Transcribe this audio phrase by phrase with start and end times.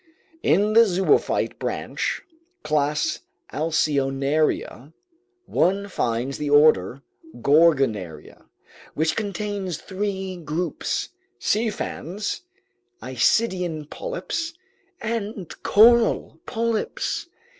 [0.41, 2.23] In the zoophyte branch,
[2.63, 3.19] class
[3.53, 4.93] Alcyonaria,
[5.45, 7.03] one finds the order
[7.39, 8.45] Gorgonaria,
[8.95, 12.41] which contains three groups: sea fans,
[13.03, 14.55] isidian polyps,
[15.01, 17.27] and coral polyps.